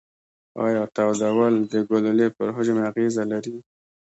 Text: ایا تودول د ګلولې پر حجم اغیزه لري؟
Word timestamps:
ایا 0.65 0.83
تودول 0.95 1.53
د 1.71 1.73
ګلولې 1.89 2.27
پر 2.37 2.47
حجم 2.55 2.77
اغیزه 2.89 3.23
لري؟ 3.31 3.55